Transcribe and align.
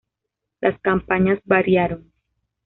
Las 0.61 0.79
campañas 0.81 1.37
variaron. 1.45 2.11